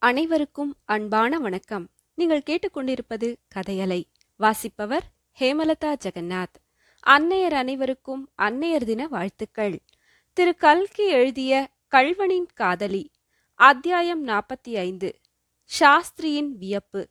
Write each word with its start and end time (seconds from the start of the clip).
அனைவருக்கும் 0.00 0.74
அன்பான 0.84 1.38
வணக்கம். 1.38 1.88
நீங்கள் 2.14 2.42
கேட்டுக்கொண்டிருப்பது 2.46 3.34
கதையலை. 3.54 4.02
வாசிப்பவர் 4.36 5.02
ஹேமலதா 5.40 5.94
ஜெகநாத். 6.04 6.54
அன்னையர் 7.06 7.54
அனைவருக்கும் 7.54 8.30
அன்னையர் 8.42 8.84
தின 8.84 9.08
வாழ்த்துக்கள். 9.08 9.80
திரு. 10.32 10.54
கல்கி 10.54 11.06
எழுதிய 11.06 11.68
கல்வனின் 11.94 12.46
காதலி 12.54 13.10
அத்தியாயம் 13.54 14.26
நாற்பத்தி 14.26 14.76
ஐந்து 14.76 15.18
சாஸ்திரியின் 15.80 16.56
வியப்பு. 16.58 17.08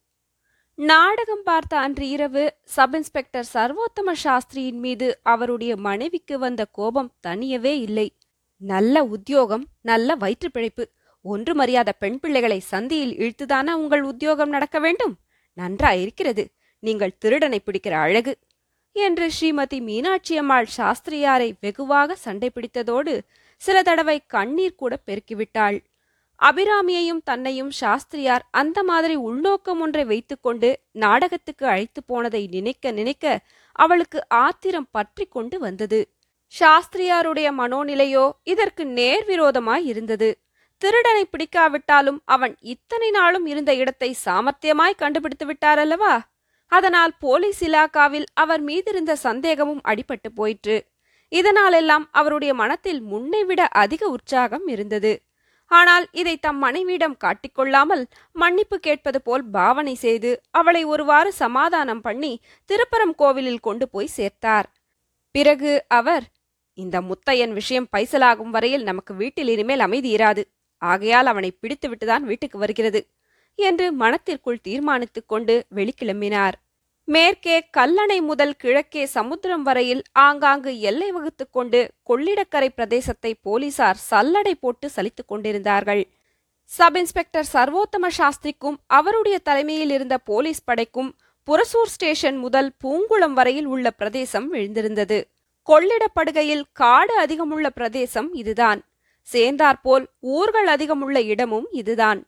நாடகம் 0.73 1.41
பார்த்த 1.43 1.79
அன்று 1.79 2.09
இரவு 2.09 2.55
சப் 2.63 2.95
இன்ஸ்பெக்டர் 2.95 3.49
சர்வோத்தம 3.53 4.13
சாஸ்திரியின் 4.23 4.79
மீது 4.79 5.19
அவருடைய 5.23 5.75
மனைவிக்கு 5.75 6.39
வந்த 6.39 6.65
கோபம் 6.65 7.13
தனியவே 7.27 7.81
இல்லை. 7.81 8.17
நல்ல 8.57 9.03
உத்தியோகம் 9.03 9.65
நல்ல 9.81 10.15
வயிற்று 10.15 10.51
பிழைப்பு 10.51 10.91
ஒன்று 11.27 11.53
மரியாத 11.55 11.91
பெண் 11.91 12.19
பிள்ளைகளை 12.19 12.63
சந்தியில் 12.71 13.13
இழுத்துதானா 13.23 13.71
உங்கள் 13.73 14.01
உத்தியோகம் 14.01 14.49
நடக்க 14.49 14.79
வேண்டும்? 14.79 15.13
நன்றாயிருக்கிறது. 15.57 16.43
நீங்கள் 16.83 17.17
திருடனை 17.17 17.59
பிடிக்கிற 17.61 17.91
அழகு. 17.91 18.33
என்று 18.95 19.25
ஸ்ரீமதி 19.39 19.77
மீனாட்சி 19.81 20.37
அம்மாள் 20.37 20.67
சாஸ்திரியாரை 20.77 21.49
வெகுவாக 21.61 22.15
சண்டை 22.15 22.49
பிடித்ததோடு 22.55 23.13
சில 23.61 23.81
தடவை 23.81 24.17
கண்ணீர் 24.27 24.75
கூட 24.75 24.93
பெருக்கிவிட்டாள். 25.05 25.77
அபிராமியையும் 26.39 27.21
தன்னையும் 27.23 27.71
சாஸ்திரியார் 27.71 28.43
அந்த 28.51 28.79
மாதிரி 28.83 29.15
உள்நோக்கம் 29.27 29.79
ஒன்றை 29.79 30.03
வைத்துக்கொண்டு 30.05 30.69
நாடகத்துக்கு 31.03 31.65
அழைத்து 31.65 32.01
போனதை 32.03 32.47
நினைக்க 32.51 32.91
நினைக்க 32.91 33.25
அவளுக்கு 33.75 34.19
ஆத்திரம் 34.43 34.89
பற்றி 34.91 35.25
கொண்டு 35.25 35.59
வந்தது. 35.59 35.99
சாஸ்திரியாருடைய 36.53 37.49
மனோநிலையோ 37.61 38.25
இதற்கு 38.43 38.83
நேர்விரோதமாய் 38.99 39.85
இருந்தது. 39.85 40.29
திருடனை 40.81 41.23
பிடிக்காவிட்டாலும் 41.25 42.19
அவன் 42.25 42.53
இத்தனை 42.61 43.09
நாளும் 43.11 43.45
இருந்த 43.45 43.71
இடத்தை 43.75 44.09
சாமர்த்தியமாய் 44.25 45.01
கண்டுபிடித்து 45.01 45.45
விட்டாரல்லவா? 45.45 46.15
அதனால் 46.71 47.13
போலீஸ் 47.19 47.61
இலாக்காவில் 47.67 48.27
அவர் 48.33 48.61
மீதிருந்த 48.61 49.13
சந்தேகமும் 49.27 49.81
அடிபட்டு 49.83 50.29
போயிற்று. 50.35 50.77
இதனாலெல்லாம் 51.31 52.05
அவருடைய 52.11 52.51
மனத்தில் 52.53 53.01
முன்னை 53.01 53.41
விட 53.45 53.61
அதிக 53.83 54.03
உற்சாகம் 54.07 54.67
இருந்தது. 54.67 55.13
ஆனால் 55.71 56.05
இதை 56.11 56.33
தம் 56.37 56.57
மனைவியிடம் 56.57 57.17
காட்டிக்கொள்ளாமல் 57.23 58.03
மன்னிப்பு 58.31 58.77
கேட்பது 58.79 59.19
போல் 59.21 59.43
பாவனை 59.49 59.95
செய்து 59.95 60.31
அவளை 60.51 60.83
ஒருவாறு 60.85 61.31
சமாதானம் 61.33 62.01
பண்ணி 62.01 62.31
திருப்பரம் 62.69 63.15
கோவிலில் 63.15 63.65
கொண்டு 63.67 63.87
போய் 63.89 64.15
சேர்த்தார். 64.17 64.67
பிறகு 65.35 65.71
அவர் 65.87 66.25
இந்த 66.77 66.97
முத்தையன் 67.01 67.53
விஷயம் 67.53 67.89
பைசலாகும் 67.95 68.53
வரையில் 68.55 68.83
நமக்கு 68.83 69.13
வீட்டில் 69.15 69.51
இனிமேல் 69.53 69.85
அமைதி 69.87 70.09
இராது. 70.17 70.43
ஆகையால் 70.77 71.25
அவனை 71.25 71.57
பிடித்துவிட்டுதான் 71.61 72.19
வீட்டுக்கு 72.19 72.57
வருகிறது 72.57 73.07
என்று 73.55 73.91
மனத்திற்குள் 73.91 74.61
தீர்மானித்துக் 74.61 75.27
கொண்டு 75.27 75.65
வெளிக்கிளம்பினார். 75.75 76.51
மேற்கே 77.03 77.69
கல்லணை 77.77 78.21
முதல் 78.21 78.55
கிழக்கே 78.55 79.05
சமுத்திரம் 79.05 79.63
வரையில் 79.63 80.01
ஆங்காங்கு 80.11 80.79
எல்லை 80.79 81.11
வகுத்துக் 81.11 81.53
கொண்டு 81.53 81.91
கொள்ளிடக்கரை 82.09 82.67
பிரதேசத்தை 82.77 83.33
போலீசார் 83.41 83.97
சல்லடை 84.11 84.51
போட்டு 84.51 84.89
சலித்துக் 84.95 85.27
கொண்டிருந்தார்கள். 85.27 86.07
சப் 86.63 86.97
இன்ஸ்பெக்டர் 86.97 87.47
சர்வோத்தம 87.53 88.07
சாஸ்திரிக்கும் 88.07 88.77
அவருடைய 88.87 89.39
தலைமையில் 89.39 89.89
இருந்த 89.89 90.17
போலீஸ் 90.17 90.63
படைக்கும் 90.63 91.15
புரசூர் 91.47 91.91
ஸ்டேஷன் 91.95 92.37
முதல் 92.37 92.71
பூங்குளம் 92.83 93.33
வரையில் 93.33 93.65
உள்ள 93.65 93.91
பிரதேசம் 93.91 94.53
விழுந்திருந்தது. 94.53 95.23
கொள்ளிடப்படுகையில் 95.67 96.63
காடு 96.73 97.25
அதிகமுள்ள 97.25 97.67
பிரதேசம் 97.67 98.33
இதுதான். 98.33 98.81
சேர்ந்தாற்போல் 99.31 100.05
ஊர்கள் 100.33 100.67
அதிகமுள்ள 100.75 101.17
இடமும் 101.23 101.67
இதுதான். 101.71 102.19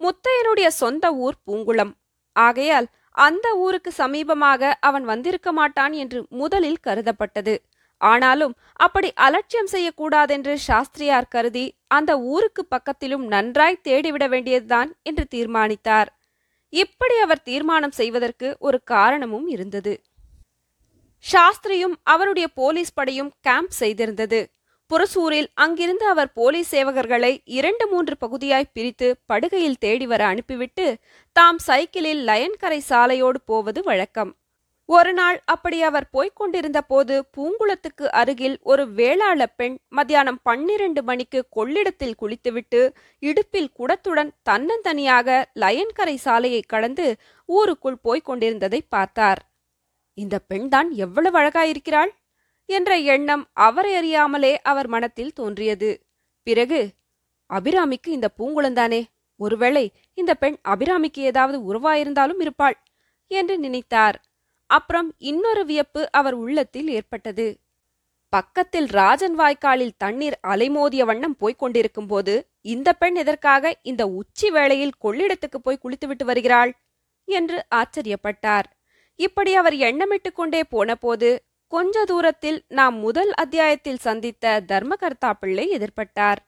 முத்தையனுடைய 0.00 0.68
சொந்த 0.80 1.04
ஊர் 1.24 1.36
பூங்குளம். 1.46 1.92
ஆகையால் 2.36 2.88
அந்த 3.10 3.46
ஊருக்கு 3.56 3.90
சமீபமாக 3.98 4.72
அவன் 4.80 5.04
வந்திருக்க 5.04 5.52
மாட்டான் 5.52 5.94
என்று 6.02 6.26
முதலில் 6.30 6.84
கருதப்பட்டது. 6.86 7.54
ஆனாலும் 8.00 8.54
அப்படி 8.76 9.08
அலட்சியம் 9.14 9.72
செய்யக்கூடாதென்று 9.72 10.54
சாஸ்திரியார் 10.66 11.28
கருதி 11.28 11.64
அந்த 11.88 12.12
ஊருக்கு 12.32 12.62
பக்கத்திலும் 12.70 13.24
நன்றாய் 13.26 13.82
தேடிவிட 13.88 14.26
வேண்டியதுதான் 14.28 14.90
என்று 15.02 15.24
தீர்மானித்தார். 15.26 16.10
இப்படி 16.72 17.16
அவர் 17.16 17.42
தீர்மானம் 17.42 17.98
செய்வதற்கு 18.00 18.48
ஒரு 18.60 18.78
காரணமும் 18.84 19.48
இருந்தது. 19.48 19.94
சாஸ்திரியும் 21.24 21.96
அவருடைய 22.02 22.46
போலீஸ் 22.60 22.94
படையும் 22.94 23.32
கேம்ப் 23.40 23.76
செய்திருந்தது. 23.80 24.40
புரசூரில் 24.90 25.48
அங்கிருந்து 25.54 26.04
அவர் 26.06 26.30
போலீஸ் 26.32 26.70
சேவகர்களை 26.74 27.30
இரண்டு 27.58 27.84
மூன்று 27.86 28.14
பகுதியாய் 28.16 28.72
பிரித்து 28.72 29.08
படுகையில் 29.32 29.78
தேடி 29.78 30.06
வர 30.06 30.22
அனுப்பிவிட்டு 30.24 30.86
தாம் 31.36 31.60
சைக்கிளில் 31.66 32.22
லயன்கரை 32.28 32.80
சாலையோடு 32.88 33.40
போவது 33.44 33.80
வழக்கம். 33.82 34.32
ஒரு 34.88 35.12
நாள் 35.12 35.36
அப்படி 35.44 35.78
அவர் 35.82 36.06
போய்க்கொண்டிருந்த 36.12 36.80
போது 36.82 37.16
பூங்குளத்துக்கு 37.36 38.06
அருகில் 38.20 38.56
ஒரு 38.62 38.84
வேளாள 38.92 39.46
பெண் 39.58 39.76
மத்தியானம் 39.88 40.40
பன்னிரண்டு 40.42 41.02
மணிக்கு 41.02 41.40
கொள்ளிடத்தில் 41.48 42.18
குளித்துவிட்டு 42.22 42.80
இடுப்பில் 43.22 43.70
குடத்துடன் 43.78 44.32
தன்னந்தனியாக 44.50 45.44
லயன்கரை 45.60 46.16
சாலையை 46.16 46.62
கடந்து 46.66 47.06
ஊருக்குள் 47.48 48.02
போய்க் 48.02 48.24
கொண்டிருந்ததை 48.24 48.80
பார்த்தார். 48.88 49.42
இந்த 50.18 50.36
பெண்தான் 50.50 50.90
எவ்வளவு 51.04 51.36
அழகாயிருக்கிறாள்! 51.38 52.12
என்ற 52.70 52.96
எண்ணம் 52.96 53.44
அவரை 53.52 53.94
அறியாமலே 53.94 54.60
அவர் 54.60 54.88
மனத்தில் 54.88 55.32
தோன்றியது. 55.32 55.90
பிறகு 56.46 56.80
அபிராமிக்கு 57.50 58.08
இந்த 58.08 58.28
பூங்குளந்தானே 58.38 59.00
ஒருவேளை 59.36 59.92
இந்த 60.14 60.34
பெண் 60.34 60.56
அபிராமிக்கு 60.68 61.22
ஏதாவது 61.22 61.58
உறவாயிருந்தாலும் 61.64 62.40
இருப்பாள் 62.40 62.76
என்று 63.26 63.54
நினைத்தார். 63.58 64.14
அப்புறம் 64.70 65.14
இன்னொரு 65.18 65.64
வியப்பு 65.64 66.08
அவர் 66.12 66.34
உள்ளத்தில் 66.34 66.88
ஏற்பட்டது. 66.88 67.58
பக்கத்தில் 68.32 68.86
ராஜன் 68.86 69.38
வாய்க்காலில் 69.38 69.96
தண்ணீர் 69.96 70.38
அலைமோதிய 70.46 71.04
வண்ணம் 71.04 71.36
போய்க் 71.36 71.58
கொண்டிருக்கும் 71.58 72.06
போது 72.06 72.34
இந்த 72.60 72.92
பெண் 72.92 73.14
எதற்காக 73.14 73.78
இந்த 73.82 74.06
உச்சி 74.06 74.50
வேளையில் 74.50 74.98
கொள்ளிடத்துக்கு 75.04 75.58
போய் 75.62 75.78
குளித்துவிட்டு 75.78 76.24
வருகிறாள்? 76.24 76.72
என்று 77.28 77.64
ஆச்சரியப்பட்டார். 77.74 78.68
இப்படி 79.18 79.54
அவர் 79.54 79.74
எண்ணமிட்டுக் 79.74 80.34
கொண்டே 80.34 80.64
போனபோது 80.64 81.28
கொஞ்ச 81.72 82.04
தூரத்தில் 82.04 82.56
நாம் 82.68 82.96
முதல் 82.98 83.32
அத்தியாயத்தில் 83.32 84.00
சந்தித்த 84.06 84.62
தர்மகர்த்தா 84.68 85.30
பிள்ளை 85.40 85.64
எதிர்பட்டார். 85.76 86.40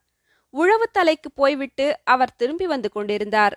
உழவு 0.53 0.85
தலைக்கு 0.91 1.31
போய்விட்டு 1.31 1.85
அவர் 2.03 2.35
திரும்பி 2.35 2.65
வந்து 2.65 2.89
கொண்டிருந்தார். 2.91 3.55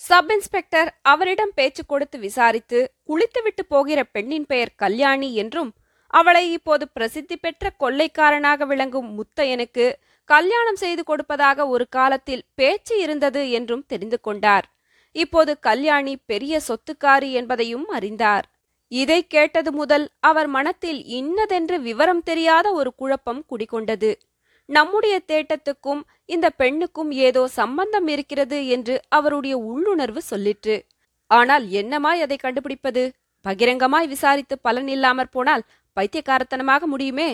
சப் 0.00 0.30
இன்ஸ்பெக்டர் 0.30 0.90
அவரிடம் 1.02 1.52
பேச்சு 1.54 1.82
கொடுத்து 1.86 2.18
விசாரித்து 2.18 2.78
குளித்துவிட்டு 3.02 3.64
போகிற 3.64 4.04
பெண்ணின் 4.04 4.46
பெயர் 4.46 4.72
கல்யாணி 4.76 5.34
என்றும் 5.34 5.72
அவளை 6.06 6.52
இப்போது 6.52 6.88
பிரசித்தி 6.88 7.36
பெற்ற 7.36 7.72
கொள்ளைக்காரனாக 7.80 8.66
விளங்கும் 8.66 9.10
முத்தையனுக்கு 9.18 9.92
கல்யாணம் 10.24 10.76
செய்து 10.76 11.04
கொடுப்பதாக 11.04 11.68
ஒரு 11.68 11.88
காலத்தில் 11.88 12.46
பேச்சு 12.54 13.00
இருந்தது 13.00 13.50
என்றும் 13.50 13.84
தெரிந்து 13.86 14.20
கொண்டார். 14.20 14.66
இப்போது 15.16 15.52
கல்யாணி 15.58 16.16
பெரிய 16.26 16.60
சொத்துக்காரி 16.68 17.30
என்பதையும் 17.32 17.88
அறிந்தார். 17.88 18.46
இதை 18.92 19.18
கேட்டது 19.26 19.70
முதல் 19.72 20.06
அவர் 20.20 20.48
மனத்தில் 20.48 21.00
இன்னதென்று 21.18 21.76
விவரம் 21.80 22.22
தெரியாத 22.22 22.66
ஒரு 22.72 22.90
குழப்பம் 22.94 23.42
குடிகொண்டது. 23.50 24.10
நம்முடைய 24.68 25.14
தேட்டத்துக்கும் 25.26 26.02
இந்த 26.24 26.46
பெண்ணுக்கும் 26.50 27.10
ஏதோ 27.10 27.42
சம்பந்தம் 27.46 28.08
இருக்கிறது 28.08 28.58
என்று 28.66 28.94
அவருடைய 29.08 29.54
உள்ளுணர்வு 29.58 30.22
சொல்லிற்று. 30.30 30.76
ஆனால் 31.30 31.64
என்னமாய் 31.70 32.20
அதை 32.20 32.36
கண்டுபிடிப்பது? 32.36 33.04
பகிரங்கமாய் 33.44 34.08
விசாரித்து 34.08 34.58
பலன் 34.58 34.88
இல்லாமற் 34.88 35.32
போனால் 35.32 35.66
பைத்தியக்காரத்தனமாக 35.96 36.82
முடியுமே? 36.86 37.30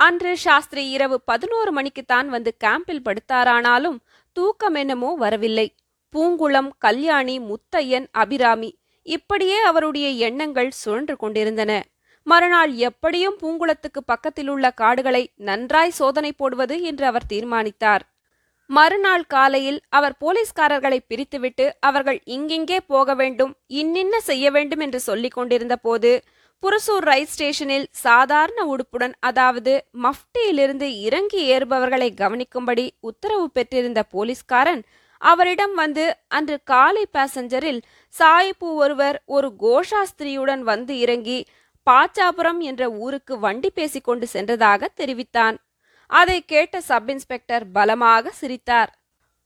அன்று 0.00 0.32
சாஸ்திரி 0.36 0.82
இரவு 0.90 1.16
பதினோரு 1.24 1.70
மணிக்குத்தான் 1.74 2.28
வந்து 2.28 2.50
கேம்பில் 2.64 3.04
படுத்தாரானாலும் 3.04 3.98
தூக்கம் 4.36 4.74
என்னமோ 4.74 5.10
வரவில்லை. 5.14 5.68
பூங்குளம் 6.14 6.70
கல்யாணி 6.78 7.36
முத்தையன் 7.40 8.06
அபிராமி 8.12 8.70
இப்படியே 9.08 9.58
அவருடைய 9.60 10.08
எண்ணங்கள் 10.26 10.70
சுழன்று 10.78 11.14
கொண்டிருந்தன. 11.16 11.72
மறுநாள் 12.26 12.72
எப்படியும் 12.80 13.36
பூங்குளத்துக்கு 13.42 14.00
பக்கத்தில் 14.06 14.48
உள்ள 14.48 14.66
காடுகளை 14.74 15.22
நன்றாய் 15.48 15.96
சோதனை 15.98 16.30
போடுவது 16.32 16.76
என்று 16.82 17.04
அவர் 17.06 17.26
தீர்மானித்தார். 17.26 18.04
மறுநாள் 18.70 19.24
காலையில் 19.26 19.78
அவர் 19.88 20.14
போலீஸ்காரர்களை 20.20 20.98
பிரித்துவிட்டு 21.02 21.66
அவர்கள் 21.80 22.18
இங்கிங்கே 22.26 22.78
போக 22.86 23.14
வேண்டும் 23.14 23.52
இன்னின்ன 23.74 24.18
செய்ய 24.20 24.50
வேண்டும் 24.50 24.82
என்று 24.86 25.00
சொல்லிக் 25.00 25.36
கொண்டிருந்த 25.36 25.76
போது 25.76 26.10
புரசூர் 26.62 27.04
ரயில் 27.04 27.32
ஸ்டேஷனில் 27.32 27.88
சாதாரண 27.98 28.60
உடுப்புடன் 28.66 29.14
அதாவது 29.20 29.72
மஃப்டியிலிருந்து 30.02 30.86
இறங்கி 31.00 31.40
ஏறுபவர்களை 31.48 32.08
கவனிக்கும்படி 32.14 32.84
உத்தரவு 33.00 33.46
பெற்றிருந்த 33.50 34.02
போலீஸ்காரன் 34.12 34.82
அவரிடம் 35.18 35.74
வந்து 35.74 36.16
அன்று 36.28 36.62
காலை 36.64 37.06
பேசஞ்சரில் 37.12 37.82
சாயிப்பு 38.14 38.68
ஒருவர் 38.74 39.22
ஒரு 39.26 39.52
கோஷாஸ்திரியுடன் 39.60 40.60
வந்து 40.60 40.98
இறங்கி 40.98 41.46
பாச்சாபுரம் 41.86 42.58
என்ற 42.58 42.90
ஊருக்கு 42.90 43.38
வண்டி 43.38 43.70
பேசிக்கொண்டு 43.70 44.26
சென்றதாக 44.32 44.84
தெரிவித்தான். 44.94 45.58
அதை 46.06 46.44
கேட்ட 46.44 46.80
சப் 46.80 47.10
இன்ஸ்பெக்டர் 47.10 47.70
பலமாக 47.72 48.30
சிரித்தார். 48.30 48.98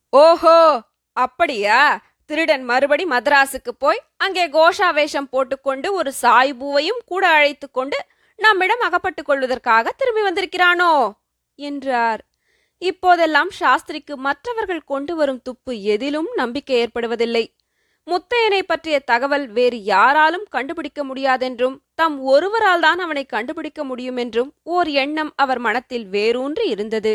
ஓஹோ! 0.08 0.80
அப்படியா? 1.12 2.00
திருடன் 2.26 2.64
மறுபடி 2.64 3.04
மதராசுக்கு 3.04 3.72
போய் 3.78 4.02
அங்கே 4.16 4.48
கோஷா 4.48 4.94
வேஷம் 4.94 5.28
போட்டுக்கொண்டு 5.28 5.92
ஒரு 5.92 6.12
சாய்பூவையும் 6.22 7.02
கூட 7.06 7.28
அழைத்து 7.28 7.70
கொண்டு 7.70 7.98
நம்மிடம் 8.38 8.80
அகப்பட்டுக் 8.80 9.26
கொள்வதற்காக 9.26 9.92
திரும்பி 9.96 10.22
வந்திருக்கிறானோ? 10.22 10.92
என்றார். 11.58 12.22
இப்போதெல்லாம் 12.82 13.50
சாஸ்திரிக்கு 13.50 14.14
மற்றவர்கள் 14.17 14.84
கொண்டு 14.84 15.12
வரும் 15.17 15.43
துப்பு 15.43 15.73
எதிலும் 15.94 16.31
நம்பிக்கை 16.34 16.76
ஏற்படுவதில்லை. 16.82 17.44
முத்தையனை 18.06 18.61
பற்றிய 18.62 18.96
தகவல் 19.11 19.44
வேறு 19.49 19.79
யாராலும் 19.84 20.46
கண்டுபிடிக்க 20.49 21.00
முடியாதென்றும் 21.05 21.76
தம் 21.94 22.17
ஒருவரால் 22.32 22.81
தான் 22.81 22.99
அவனை 22.99 23.25
கண்டுபிடிக்க 23.26 23.81
முடியும் 23.84 24.17
என்றும் 24.17 24.50
ஓர் 24.76 24.88
எண்ணம் 25.02 25.32
அவர் 25.37 25.58
மனத்தில் 25.58 26.06
வேரூன்றி 26.06 26.67
இருந்தது. 26.69 27.12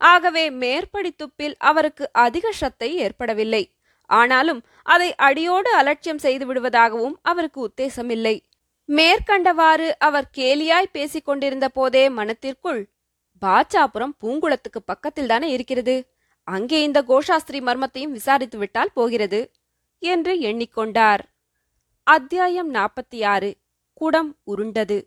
ஆகவே 0.00 0.44
மேற்படி 0.60 1.10
துப்பில் 1.12 1.56
அவருக்கு 1.70 2.04
அதிக 2.24 2.52
சத்தை 2.52 2.90
ஏற்படவில்லை. 3.06 3.62
ஆனாலும் 4.10 4.60
அதை 4.86 5.10
அடியோடு 5.26 5.70
அலட்சியம் 5.72 6.22
செய்து 6.26 6.44
விடுவதாகவும் 6.46 7.16
அவருக்கு 7.22 7.60
உத்தேசமில்லை. 7.68 8.36
மேற்கண்டவாறு 8.88 9.88
அவர் 9.98 10.30
கேலியாய் 10.38 10.94
பேசிக் 10.96 11.24
கொண்டிருந்த 11.24 11.66
போதே 11.68 12.04
மனத்திற்குள் 12.10 12.80
பாச்சாபுரம் 13.44 14.14
பூங்குளத்துக்கு 14.22 14.80
பக்கத்தில் 14.84 15.26
தானே 15.26 15.50
இருக்கிறது? 15.50 16.12
அங்கே 16.44 16.82
இந்த 16.82 17.02
கோஷாஸ்திரி 17.08 17.60
மர்மத்தையும் 17.60 18.10
விசாரித்து 18.10 18.58
விட்டால் 18.58 18.92
போகிறது 18.94 19.50
என்று 19.98 20.40
எண்ணிக்கொண்டார். 20.40 21.22
அத்தியாயம் 22.02 22.74
நாற்பத்தி 22.74 23.24
ஆறு 23.24 23.50
குடம் 23.92 24.36
உருண்டது. 24.44 24.98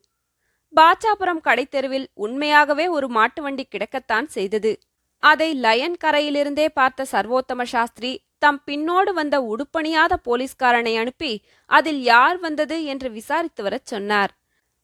பாச்சாபுரம் 0.76 1.42
கடைத்தெருவில் 1.44 2.08
உண்மையாகவே 2.14 2.88
ஒரு 2.88 3.08
மாட்டு 3.08 3.42
வண்டி 3.42 3.68
கிடக்கத்தான் 3.68 4.26
செய்தது. 4.26 4.80
அதை 5.20 5.54
லயன் 5.54 5.98
கரையிலிருந்தே 6.04 6.66
பார்த்த 6.74 7.06
சர்வோத்தம 7.12 7.64
சாஸ்திரி 7.64 8.12
தம் 8.38 8.62
பின்னோடு 8.66 9.12
வந்த 9.14 9.36
உடுப்பணியாத 9.42 10.14
போலீஸ்காரனை 10.26 10.94
அனுப்பி 11.00 11.44
அதில் 11.66 12.02
யார் 12.02 12.40
வந்தது 12.40 12.86
என்று 12.86 13.12
விசாரித்து 13.12 13.64
வரச் 13.64 13.86
சொன்னார். 13.86 14.32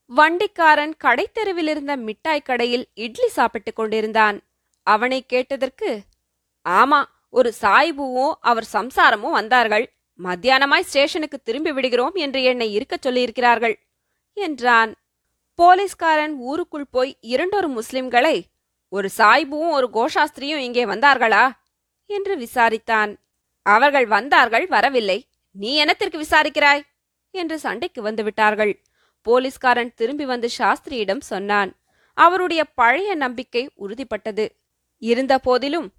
வண்டிக்காரன் 0.10 0.94
கடைத்தெருவில் 1.04 1.68
இருந்த 1.68 1.96
மிட்டாய் 1.96 2.42
கடையில் 2.42 2.86
இட்லி 2.94 3.28
சாப்பிட்டுக் 3.28 3.76
கொண்டிருந்தான். 3.76 4.42
அவனை 4.84 5.26
கேட்டதற்கு 5.26 6.02
ஆமா 6.70 7.04
ஒரு 7.30 7.54
சாய்புவும் 7.62 8.34
அவர் 8.42 8.68
சம்சாரமும் 8.74 9.32
வந்தார்கள். 9.32 9.94
மத்தியானமாய் 10.20 10.88
ஸ்டேஷனுக்கு 10.90 11.40
திரும்பி 11.40 11.72
விடுகிறோம் 11.72 12.16
என்று 12.16 12.44
என்னை 12.44 12.74
இருக்கச் 12.74 13.08
சொல்லியிருக்கிறார்கள் 13.08 13.76
என்றான். 14.34 14.96
போலீஸ்காரன் 15.56 16.36
ஊருக்குள் 16.36 16.92
போய் 16.92 17.18
இரண்டொரு 17.22 17.70
முஸ்லிம்களை 17.70 18.42
ஒரு 18.90 19.10
சாய்புவும் 19.18 19.70
ஒரு 19.70 19.90
கோஷாஸ்திரியும் 19.94 20.66
இங்கே 20.68 20.86
வந்தார்களா? 20.86 21.52
என்று 22.06 22.36
விசாரித்தான். 22.38 23.16
அவர்கள் 23.62 24.06
வந்தார்கள் 24.06 24.68
வரவில்லை. 24.68 25.28
நீ 25.52 25.86
என்னத்திற்கு 25.86 26.20
விசாரிக்கிறாய்? 26.20 26.82
என்று 27.32 27.60
சண்டைக்கு 27.60 28.02
வந்துவிட்டார்கள் 28.04 28.74
போலீஸ்காரன் 29.22 29.94
திரும்பி 29.96 30.26
வந்து 30.26 30.50
சாஸ்திரியிடம் 30.58 31.20
சொன்னான். 31.20 31.76
அவருடைய 32.14 32.64
பழைய 32.64 33.16
நம்பிக்கை 33.16 33.70
உறுதிப்பட்டது. 33.80 34.50
இருந்த 34.98 35.40
போதிலும் 35.40 35.92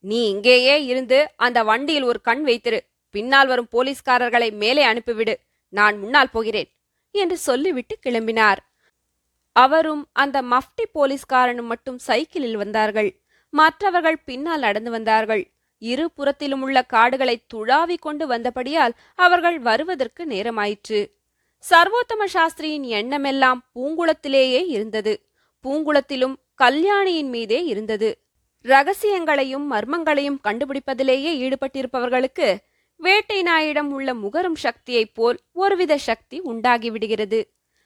நீ 0.00 0.28
இங்கேயே 0.28 0.84
இருந்து 0.84 1.30
அந்த 1.36 1.64
வண்டியில் 1.64 2.02
ஒரு 2.02 2.20
கண் 2.20 2.46
வைத்திரு. 2.46 2.80
பின்னால் 3.10 3.46
வரும் 3.46 3.68
போலீஸ்காரர்களை 3.72 4.52
மேலே 4.52 4.86
அனுப்பிவிடு. 4.86 5.34
நான் 5.68 5.98
முன்னால் 5.98 6.30
போகிறேன். 6.30 6.72
என்று 7.10 7.38
சொல்லிவிட்டு 7.38 7.98
கிளம்பினார். 8.06 8.56
அவரும் 9.52 10.08
அந்த 10.12 10.42
மஃப்டி 10.42 10.84
போலீஸ்காரனும் 10.94 11.62
மட்டும் 11.62 11.98
சைக்கிளில் 11.98 12.56
வந்தார்கள். 12.56 13.20
மற்றவர்கள் 13.50 14.18
பின்னால் 14.18 14.60
நடந்து 14.60 14.90
வந்தார்கள். 14.90 15.50
இரு 15.78 16.10
புறத்திலும் 16.10 16.62
உள்ள 16.62 16.82
காடுகளை 16.82 17.44
துழாவிக் 17.54 18.02
கொண்டு 18.02 18.26
வந்தபடியால் 18.26 18.92
அவர்கள் 19.14 19.58
வருவதற்கு 19.58 20.26
நேரமாயிற்று. 20.26 21.15
சர்வோத்தம 21.70 22.24
சாஸ்திரியின் 22.32 22.82
எண்ணமெல்லாம் 22.82 23.60
பூங்குளத்திலேயே 23.74 24.66
இருந்தது. 24.66 25.30
பூங்குளத்திலும் 25.64 26.36
கல்யாணியின் 26.54 27.28
மீதே 27.28 27.64
இருந்தது. 27.64 28.26
ரகசியங்களையும் 28.64 29.66
மர்மங்களையும் 29.70 30.38
கண்டுபிடிப்பதிலேயே 30.44 31.32
ஈடுபட்டிருப்பவர்களுக்கு 31.36 32.56
வேட்டை 32.96 33.42
நாயிடம் 33.42 33.92
உள்ள 33.92 34.14
முகரும் 34.14 34.58
சக்தியைப் 34.62 35.14
போல் 35.14 35.38
ஒருவித 35.52 35.98
சக்தி 35.98 36.40
உண்டாகிவிடுகிறது. 36.40 37.40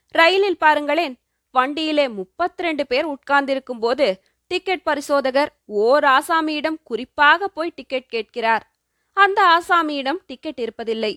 ரயிலில் 0.09 0.59
பாருங்களேன் 0.59 1.17
வண்டியிலே 1.51 2.09
முப்பத்தி 2.09 2.63
ரெண்டு 2.63 2.87
பேர் 2.87 3.05
உட்கார்ந்திருக்கும் 3.05 3.79
போது 3.79 4.23
டிக்கெட் 4.47 4.83
பரிசோதகர் 4.83 5.53
ஓர் 5.65 6.05
ஆசாமியிடம் 6.05 6.77
குறிப்பாக 6.85 7.49
போய் 7.49 7.73
டிக்கெட் 7.75 8.09
கேட்கிறார். 8.09 8.65
அந்த 9.13 9.41
ஆசாமியிடம் 9.43 10.19
டிக்கெட் 10.27 10.61
இருப்பதில்லை. 10.61 11.15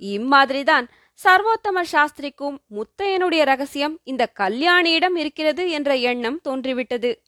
இம்மாதிரிதான் 0.00 0.86
சர்வோத்தம 1.20 1.82
சாஸ்திரிக்கும் 1.82 2.62
முத்தையனுடைய 2.70 3.44
ரகசியம் 3.44 4.00
இந்த 4.04 4.32
கல்யாணியிடம் 4.40 5.16
இருக்கிறது 5.16 5.70
என்ற 5.70 5.96
எண்ணம் 5.96 6.40
தோன்றிவிட்டது. 6.40 7.22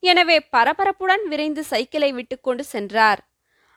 எனவே 0.00 0.46
பரபரப்புடன் 0.52 1.22
விரைந்து 1.28 1.64
சைக்கிளை 1.64 2.12
விட்டுக்கொண்டு 2.12 2.64
சென்றார். 2.64 3.30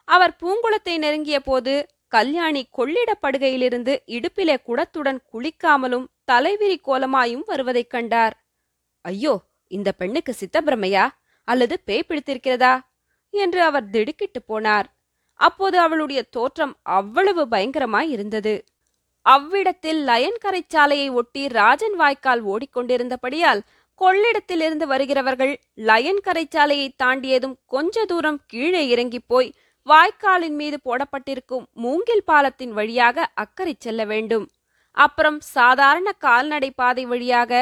அவர் 0.04 0.36
பூங்குளத்தை 0.42 0.98
நெருங்கிய 0.98 1.40
போது 1.40 1.88
கல்யாணி 2.08 2.68
கொள்ளிடப்படுகையிலிருந்து 2.78 3.98
இடுப்பிலே 4.06 4.56
குடத்துடன் 4.66 5.18
குளிக்காமலும் 5.32 6.06
தலைவிரி 6.32 6.76
கோலமாயும் 6.86 7.44
வருவதைக் 7.46 7.90
கண்டார். 7.90 8.44
ஐயோ 9.00 9.40
இந்த 9.66 9.92
பெண்ணுக்கு 9.92 10.34
சித்தப்பிரமையா? 10.40 11.08
அல்லது 11.48 11.80
பேய் 11.80 12.06
பிடித்திருக்கிறதா? 12.08 12.80
என்று 13.30 13.62
அவர் 13.62 13.90
திடுக்கிட்டு 13.90 14.40
போனார். 14.48 14.84
அப்போது 15.40 15.78
அவளுடைய 15.78 16.22
தோற்றம் 16.22 16.76
அவ்வளவு 16.82 17.46
பயங்கரமாய் 17.46 18.08
இருந்தது. 18.08 18.64
அவ்விடத்தில் 19.26 20.00
லயன் 20.04 20.40
கரைச்சாலையை 20.44 21.12
ஒட்டி 21.12 21.48
ராஜன் 21.48 21.96
வாய்க்கால் 21.96 22.42
ஓடிக்கொண்டிருந்தபடியால் 22.44 23.62
கொள்ளிடத்திலிருந்து 24.00 24.82
வருகிறவர்கள் 24.82 25.52
லயன் 25.74 26.20
கரைச்சாலையை 26.24 26.88
தாண்டியதும் 27.02 27.54
கொஞ்ச 27.66 28.04
தூரம் 28.04 28.40
கீழே 28.46 28.88
இறங்கிப் 28.88 29.28
போய் 29.28 29.54
வாய்க்காலின் 29.86 30.56
மீது 30.56 30.76
போடப்பட்டிருக்கும் 30.84 31.64
மூங்கில் 31.72 32.24
பாலத்தின் 32.24 32.72
வழியாக 32.72 33.26
அக்கறை 33.34 33.74
செல்ல 33.78 34.04
வேண்டும். 34.04 34.46
அப்புறம் 34.90 35.38
சாதாரண 35.40 36.08
கால்நடை 36.12 36.70
பாதை 36.70 37.04
வழியாக 37.04 37.52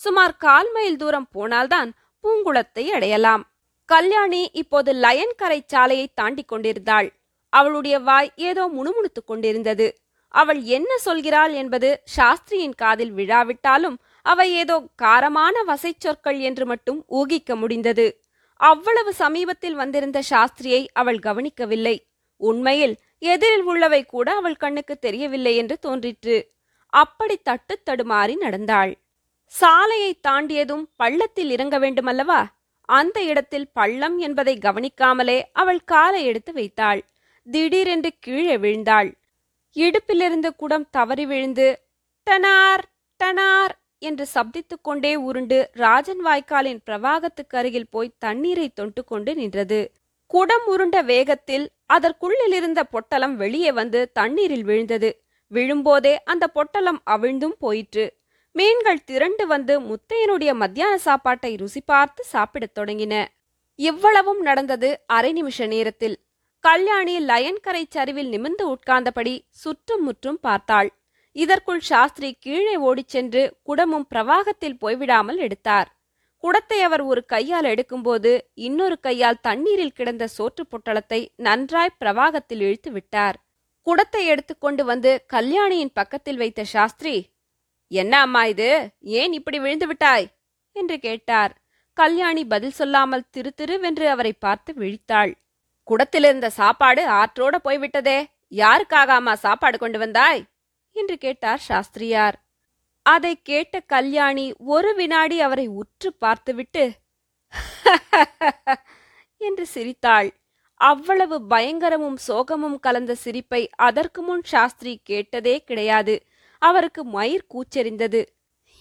சுமார் 0.00 0.36
கால் 0.36 0.70
மைல் 0.72 0.96
தூரம் 0.96 1.28
போனால்தான் 1.32 1.90
பூங்குளத்தை 2.24 2.84
அடையலாம். 2.88 3.42
கல்யாணி 3.88 4.50
இப்போது 4.52 4.92
லயன் 4.92 5.34
கரை 5.36 5.60
சாலையை 5.66 6.06
தாண்டிக் 6.14 6.48
கொண்டிருந்தாள். 6.48 7.08
அவளுடைய 7.52 7.98
வாய் 7.98 8.30
ஏதோ 8.36 8.68
முணுமுணுத்துக் 8.68 9.26
கொண்டிருந்தது. 9.26 9.86
அவள் 10.34 10.60
என்ன 10.62 10.90
சொல்கிறாள் 11.04 11.52
என்பது 11.52 12.02
சாஸ்திரியின் 12.16 12.76
காதில் 12.76 13.12
விழாவிட்டாலும் 13.12 13.96
அவை 14.22 14.48
ஏதோ 14.52 14.76
காரமான 15.02 15.54
வசை 15.64 15.92
சொற்கள் 15.98 16.38
என்று 16.38 16.66
மட்டும் 16.66 17.04
ஊகிக்க 17.08 17.56
முடிந்தது. 17.56 18.06
அவ்வளவு 18.60 19.12
சமீபத்தில் 19.12 19.74
வந்திருந்த 19.74 20.18
சாஸ்திரியை 20.30 20.82
அவள் 20.92 21.18
கவனிக்கவில்லை. 21.18 21.96
உண்மையில் 22.40 22.94
எதிரில் 23.18 23.62
உள்ளவை 23.62 24.02
கூட 24.06 24.28
அவள் 24.34 24.56
கண்ணுக்கு 24.56 24.94
தெரியவில்லை 24.98 25.56
என்று 25.56 25.78
தோன்றிற்று. 25.78 26.36
அப்படி 26.92 27.36
தட்டு 27.36 27.74
தடுமாறி 27.90 28.34
நடந்தாள். 28.36 28.92
சாலையை 29.52 30.12
தாண்டியதும் 30.28 30.84
பள்ளத்தில் 30.96 31.50
இறங்க 31.50 31.76
வேண்டுமல்லவா? 31.78 32.40
அந்த 32.88 33.18
இடத்தில் 33.22 33.68
பள்ளம் 33.72 34.16
என்பதை 34.18 34.54
கவனிக்காமலே 34.58 35.38
அவள் 35.52 35.82
காலை 35.84 36.24
எடுத்து 36.24 36.52
வைத்தாள். 36.52 37.02
திடீரென்று 37.46 38.10
கீழே 38.20 38.56
விழுந்தாள். 38.56 39.10
இடுப்பிலிருந்து 39.76 40.48
குடம் 40.56 40.90
தவறி 40.90 41.26
விழுந்து 41.26 41.82
டனார் 42.30 42.82
டனார் 43.24 43.70
என்று 43.98 44.26
சப்தித்துக் 44.26 44.84
கொண்டே 44.84 45.14
உருண்டு 45.14 45.70
ராஜன் 45.72 46.24
வாய்க்காலின் 46.24 46.80
பிரவாகத்துக்கு 46.86 47.56
அருகில் 47.56 47.90
போய் 47.90 48.14
தண்ணீரை 48.18 48.68
தொண்டு 48.68 49.04
கொண்டு 49.04 49.34
நின்றது. 49.34 49.92
குடம் 50.26 50.66
உருண்ட 50.68 51.04
வேகத்தில் 51.04 51.70
அதற்குள்ளிலிருந்த 51.92 52.80
பொட்டலம் 52.90 53.36
வெளியே 53.36 53.72
வந்து 53.72 54.12
தண்ணீரில் 54.12 54.64
விழுந்தது. 54.64 55.22
விழும்போதே 55.50 56.16
அந்த 56.24 56.48
பொட்டலம் 56.48 57.02
அவிழ்ந்தும் 57.10 57.56
போயிற்று. 57.58 58.16
மீன்கள் 58.52 59.04
திரண்டு 59.04 59.46
வந்து 59.46 59.80
முத்தையனுடைய 59.80 60.54
மத்தியான 60.54 60.98
சாப்பாட்டை 60.98 61.56
ருசி 61.56 61.80
பார்த்து 61.80 62.24
சாப்பிடத் 62.24 62.78
தொடங்கின. 62.78 63.24
இவ்வளவும் 63.74 64.40
நடந்தது 64.40 65.00
அரை 65.06 65.32
நிமிஷ 65.32 65.66
நேரத்தில். 65.66 66.18
கல்யாணி 66.64 67.14
லயன்கரை 67.20 67.84
சரிவில் 67.88 68.28
நிமிர்ந்து 68.28 68.64
உட்கார்ந்தபடி 68.74 69.32
சுற்றும் 69.62 70.04
முற்றும் 70.04 70.38
பார்த்தாள். 70.40 70.90
இதற்குள் 71.36 71.80
சாஸ்திரி 71.80 72.28
கீழே 72.34 72.74
ஓடிச் 72.88 73.08
சென்று 73.08 73.42
குடமும் 73.62 74.06
பிரவாகத்தில் 74.10 74.78
போய்விடாமல் 74.80 75.36
எடுத்தார். 75.36 75.88
குடத்தை 76.44 76.78
அவர் 76.82 77.02
ஒரு 77.02 77.22
கையால் 77.24 77.64
எடுக்கும்போது 77.64 78.30
இன்னொரு 78.54 78.96
கையால் 79.00 79.42
தண்ணீரில் 79.42 79.92
கிடந்த 79.92 80.24
சோற்று 80.36 80.64
பொட்டலத்தை 80.70 81.20
நன்றாய் 81.36 81.96
பிரவாகத்தில் 82.00 82.62
இழுத்து 82.66 82.92
விட்டார். 82.92 83.36
குடத்தை 83.86 84.22
எடுத்துக்கொண்டு 84.26 84.84
வந்து 84.84 85.12
கல்யாணியின் 85.26 85.92
பக்கத்தில் 85.92 86.36
வைத்த 86.36 86.62
சாஸ்திரி 86.64 87.16
என்ன 87.90 88.14
அம்மா 88.20 88.44
இது? 88.44 88.70
ஏன் 89.00 89.32
இப்படி 89.32 89.58
விழுந்து 89.58 89.86
விட்டாய்? 89.86 90.26
என்று 90.76 90.96
கேட்டார். 90.98 91.52
கல்யாணி 91.96 92.42
பதில் 92.46 92.78
சொல்லாமல் 92.80 93.28
திரு 93.30 93.50
திருவென்று 93.60 94.06
அவரை 94.06 94.32
பார்த்து 94.32 94.72
விழித்தாள். 94.72 95.32
குடத்தில் 95.82 96.24
இருந்த 96.24 96.50
சாப்பாடு 96.50 97.02
ஆற்றோட 97.10 97.56
போய்விட்டதே. 97.56 98.18
யாருக்காகாமா 98.54 99.32
சாப்பாடு 99.32 99.78
கொண்டு 99.78 99.98
வந்தாய்? 99.98 100.42
என்று 100.96 101.18
கேட்டார் 101.18 101.58
சாஸ்திரியார். 101.58 102.36
அதை 103.06 103.32
கேட்ட 103.42 103.80
கல்யாணி 103.80 104.46
ஒரு 104.58 104.94
வினாடி 104.94 105.40
அவரை 105.40 105.66
உற்று 105.80 106.10
பார்த்துவிட்டு 106.12 106.84
என்று 109.40 109.66
சிரித்தாள். 109.66 110.28
அவ்வளவு 110.80 111.36
பயங்கரமும் 111.50 112.18
சோகமும் 112.28 112.78
கலந்த 112.80 113.14
சிரிப்பை 113.14 113.62
அதற்கு 113.76 114.22
முன் 114.22 114.42
சாஸ்திரி 114.42 115.00
கேட்டதே 115.04 115.64
கிடையாது. 115.64 116.14
அவருக்கு 116.62 117.04
மயிர் 117.04 117.48
கூச்செறிந்தது 117.54 118.20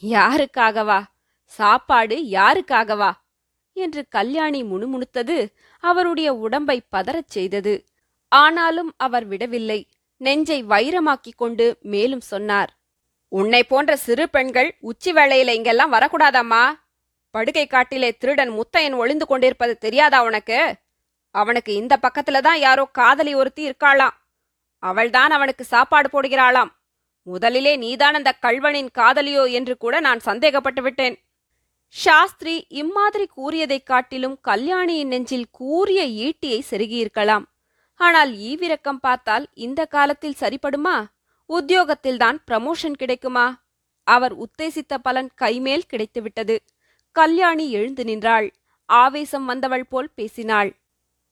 யாருக்காகவா? 0.03 0.99
சாப்பாடு 1.45 2.17
யாருக்காகவா? 2.31 3.11
என்று 3.73 4.05
கல்யாணி 4.09 4.63
முணுமுணுத்தது. 4.63 5.47
அவருடைய 5.79 6.33
உடம்பை 6.33 6.81
பதறச் 6.95 7.29
செய்தது. 7.29 7.85
ஆனாலும் 8.27 8.93
அவர் 8.97 9.25
விடவில்லை. 9.25 9.87
நெஞ்சை 10.17 10.63
வைரமாக்கிக் 10.63 11.37
கொண்டு 11.37 11.77
மேலும் 11.81 12.21
சொன்னார். 12.21 12.79
உன்னை 13.27 13.63
போன்ற 13.63 13.95
சிறு 13.95 14.29
பெண்கள் 14.29 14.75
உச்சி 14.79 15.13
வேளையில 15.13 15.47
இங்கெல்லாம் 15.47 15.93
வரக்கூடாதாம்மா. 15.93 16.79
படுகை 17.37 17.67
காட்டிலே 17.67 18.13
திருடன் 18.13 18.51
முத்தையன் 18.51 18.95
ஒளிந்து 18.95 19.25
கொண்டிருப்பது 19.25 19.77
தெரியாதா 19.77 20.23
உனக்கு? 20.23 20.75
அவனுக்கு 21.31 21.73
இந்த 21.73 21.99
பக்கத்துல 22.01 22.39
தான் 22.39 22.59
யாரோ 22.59 22.85
காதலி 22.85 23.33
ஒருத்தி 23.33 23.69
இருக்காளாம். 23.69 24.09
அவள்தான் 24.77 25.31
அவனுக்கு 25.31 25.63
சாப்பாடு 25.63 26.21
போடுகிறாளாம். 26.21 26.69
முதலிலே 27.21 27.75
நீதான் 27.75 28.13
அந்த 28.13 28.31
கள்வனின் 28.31 28.89
காதலியோ 28.97 29.51
என்று 29.51 29.77
கூட 29.77 29.99
நான் 29.99 30.19
சந்தேகப்பட்டு 30.25 30.81
விட்டேன். 30.81 31.23
சாஸ்திரி 31.93 32.65
இம்மாதிரி 32.69 33.27
கூறியதைக் 33.27 33.85
காட்டிலும் 33.85 34.39
கல்யாணியின் 34.41 35.07
நெஞ்சில் 35.07 35.47
கூறிய 35.51 36.31
ஈட்டியை 36.31 36.61
செருகியிருக்கலாம். 36.69 37.43
ஆனால் 37.95 38.33
ஈவிரக்கம் 38.33 38.97
பார்த்தால் 39.01 39.47
இந்த 39.53 39.85
காலத்தில் 39.85 40.35
சரிப்படுமா? 40.39 41.05
உத்தியோகத்தில்தான் 41.49 42.37
ப்ரமோஷன் 42.51 42.91
கிடைக்குமா? 42.91 43.63
அவர் 44.03 44.39
உத்தேசித்த 44.39 44.97
பலன் 45.01 45.29
கைமேல் 45.41 45.81
கிடைத்துவிட்டது. 45.89 46.57
கல்யாணி 47.11 47.71
எழுந்து 47.71 48.03
நின்றாள். 48.03 48.53
ஆவேசம் 48.85 49.45
வந்தவள் 49.45 49.85
போல் 49.85 50.09
பேசினாள். 50.15 50.75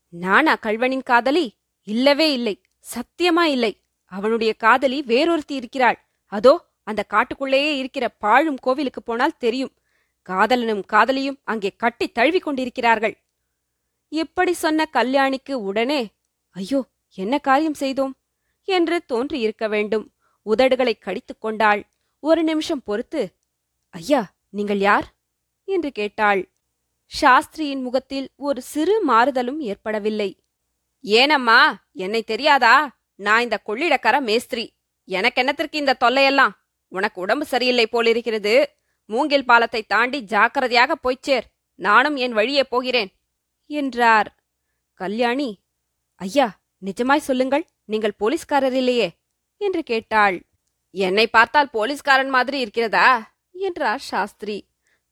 நானா 0.09 0.55
கல்வனின் 0.55 1.03
காதலி? 1.03 1.53
இல்லவே 1.83 2.33
இல்லை. 2.33 2.61
சத்தியமா 2.95 3.41
இல்லை. 3.41 3.81
அவனுடைய 4.05 4.53
காதலி 4.53 5.03
வேறொருத்தி 5.07 5.55
இருக்கிறாள். 5.55 6.09
அதோ 6.25 6.65
அந்த 6.83 7.05
காட்டுக்குள்ளேயே 7.09 7.77
இருக்கிற 7.77 8.09
பாழும் 8.09 8.57
கோவிலுக்கு 8.57 9.03
போனால் 9.03 9.37
தெரியும். 9.37 9.71
காதலனும் 10.21 10.83
காதலியும் 10.85 11.39
அங்கே 11.43 11.69
கட்டி 11.75 12.07
தழுவிக் 12.07 12.43
கொண்டிருக்கிறார்கள் 12.43 13.15
இப்படி 14.11 14.53
சொன்ன 14.53 14.89
கல்யாணிக்கு 14.93 15.53
உடனே 15.53 16.11
ஐயோ 16.55 16.79
என்ன 17.17 17.37
காரியம் 17.37 17.73
செய்தோம்? 17.73 18.13
என்று 18.63 19.05
தோன்றியிருக்க 19.05 19.67
வேண்டும். 19.67 20.05
உதடுகளை 20.45 20.93
கடித்துக் 20.99 21.41
கொண்டாள். 21.41 21.81
ஒரு 22.19 22.43
நிமிஷம் 22.43 22.83
பொறுத்து 22.83 23.21
ஐயா 23.89 24.21
நீங்கள் 24.49 24.79
யார்? 24.79 25.07
என்று 25.67 25.91
கேட்டாள். 25.91 26.41
சாஸ்திரியின் 27.21 27.81
முகத்தில் 27.81 28.27
ஒரு 28.35 28.61
சிறு 28.61 28.95
மாறுதலும் 29.07 29.59
ஏற்படவில்லை. 29.59 30.29
ஏனம்மா 31.03 31.89
என்னை 31.93 32.21
தெரியாதா? 32.23 32.75
நான் 33.15 33.41
இந்த 33.41 33.57
கொள்ளிடக்கர 33.65 34.21
மேஸ்திரி. 34.21 34.65
எனக்கு 35.07 35.41
என்னத்திற்கு 35.41 35.75
இந்த 35.75 35.97
தொல்லையெல்லாம்? 35.99 36.53
உனக்கு 36.87 37.21
உடம்பு 37.21 37.45
சரியில்லை 37.45 37.87
போலிருக்கிறது. 37.87 38.78
மூங்கில் 39.09 39.47
பாலத்தை 39.49 39.81
தாண்டி 39.93 40.19
ஜாக்கிரதையாக 40.33 40.95
போய்ச் 40.95 41.25
சேர். 41.27 41.45
நானும் 41.79 42.17
என் 42.25 42.37
வழியே 42.39 42.63
போகிறேன் 42.63 43.11
என்றார். 43.69 44.29
கல்யாணி 44.99 45.49
ஐயா 46.21 46.47
நிஜமாய் 46.81 47.27
சொல்லுங்கள் 47.27 47.65
நீங்கள் 47.85 48.19
போலீஸ்காரர் 48.21 48.77
இல்லையே 48.81 49.09
என்று 49.61 49.81
கேட்டாள். 49.83 50.37
என்னை 50.95 51.25
பார்த்தால் 51.27 51.73
போலீஸ்காரன் 51.77 52.31
மாதிரி 52.35 52.57
இருக்கிறதா 52.59 53.07
என்றார் 53.67 54.03
சாஸ்திரி. 54.11 54.57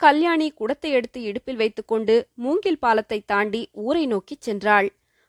கல்யாணி 0.01 0.48
குடத்தை 0.51 0.89
எடுத்து 0.92 1.20
இடுப்பில் 1.22 1.60
வைத்துக்கொண்டு 1.62 2.16
மூங்கில் 2.44 2.80
பாலத்தை 2.80 3.20
தாண்டி 3.25 3.62
ஊரை 3.86 4.04
நோக்கிச் 4.06 4.46
சென்றாள். 4.48 4.88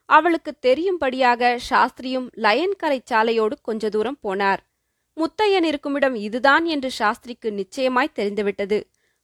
அவளுக்கு 0.08 0.52
தெரியும்படியாக 0.66 1.50
சாஸ்திரியும் 1.70 2.28
லயன்கரை 2.44 2.98
சாலையோடு 3.10 3.56
கொஞ்ச 3.62 3.88
தூரம் 3.88 4.20
போனார். 4.22 4.60
முத்தையன் 5.20 5.66
இருக்குமிடம் 5.70 6.16
இதுதான் 6.26 6.64
என்று 6.75 6.90
சாஸ்திரிக்கு 6.98 7.48
நிச்சயமாய் 7.60 8.16
தெரிந்துவிட்டது. 8.18 8.78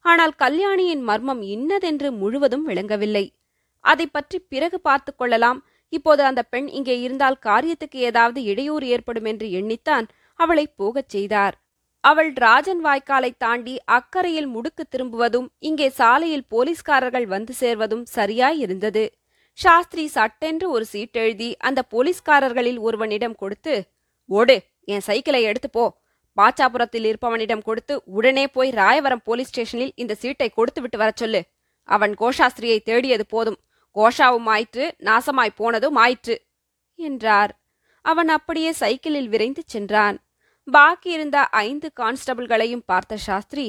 ஆனால் 0.04 0.34
கல்யாணியின் 0.42 1.04
மர்மம் 1.08 1.42
இன்னதென்று 1.54 2.08
முழுவதும் 2.20 2.64
விளங்கவில்லை. 2.70 3.24
அதை 3.84 4.06
பற்றி 4.06 4.38
பிறகு 4.52 4.78
பார்த்து 4.80 5.10
கொள்ளலாம். 5.14 5.60
இப்போது 5.92 6.22
அந்த 6.28 6.40
பெண் 6.52 6.68
இங்கே 6.78 6.96
இருந்தால் 7.00 7.42
காரியத்துக்கு 7.46 7.98
ஏதாவது 8.08 8.38
இடையூறு 8.50 8.86
ஏற்படும் 8.94 9.28
என்று 9.32 9.46
எண்ணித்தான் 9.58 10.06
அவளை 10.40 10.64
போகச் 10.80 11.12
செய்தார். 11.14 11.54
அவள் 12.04 12.30
ராஜன் 12.44 12.80
வாய்க்காலை 12.86 13.30
தாண்டி 13.44 13.74
அக்கறையில் 13.96 14.48
முடுக்கு 14.54 14.84
திரும்புவதும் 14.94 15.48
இங்கே 15.68 15.88
சாலையில் 16.00 16.48
போலீஸ்காரர்கள் 16.54 17.26
வந்து 17.34 17.52
சேர்வதும் 17.60 18.04
சரியாய் 18.16 18.58
இருந்தது. 18.64 19.04
சாஸ்திரி 19.58 20.04
சட்டென்று 20.16 20.66
ஒரு 20.70 20.84
சீட்டெழுதி 20.92 21.50
அந்த 21.68 21.80
போலீஸ்காரர்களில் 21.94 22.80
ஒருவனிடம் 22.86 23.36
கொடுத்து 23.42 23.74
ஓடு 24.28 24.56
என் 24.84 25.04
சைக்கிளை 25.06 25.42
எடுத்து 25.42 25.70
போ. 25.70 26.02
பாச்சாபுரத்தில் 26.36 27.06
இருப்பவனிடம் 27.10 27.62
கொடுத்து 27.62 28.02
உடனே 28.04 28.46
போய் 28.46 28.70
ராயவரம் 28.70 29.24
போலீஸ் 29.24 29.48
ஸ்டேஷனில் 29.48 29.92
இந்த 29.94 30.14
சீட்டை 30.14 30.50
கொடுத்து 30.50 30.80
விட்டு 30.80 30.98
வரச் 30.98 31.16
சொல்லு. 31.16 31.42
அவன் 31.82 32.14
கோஷாஸ்திரியை 32.18 32.82
தேடியது 32.82 33.26
போதும். 33.26 33.58
கோஷாவும் 33.94 34.46
ஆயிற்று 34.46 34.94
நாசமாய் 34.98 35.56
போனதும் 35.56 35.94
ஆயிற்று 35.94 36.42
என்றார். 36.94 37.60
அவன் 38.02 38.28
அப்படியே 38.28 38.72
சைக்கிளில் 38.72 39.28
விரைந்து 39.28 39.62
சென்றான். 39.66 40.18
பாக்கி 40.64 41.10
இருந்த 41.10 41.38
ஐந்து 41.48 41.92
கான்ஸ்டபிள்களையும் 42.00 42.86
பார்த்த 42.86 43.16
சாஸ்திரி 43.16 43.66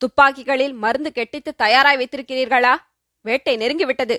துப்பாக்கிகளில் 0.00 0.74
மருந்து 0.74 1.12
கெட்டித்து 1.14 1.54
தயாராய் 1.56 1.96
வைத்திருக்கிறீர்களா? 1.96 2.74
வேட்டை 3.20 3.56
நெருங்கிவிட்டது 3.56 4.16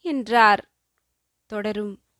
என்றார். 0.00 0.62
தொடரும். 1.46 1.94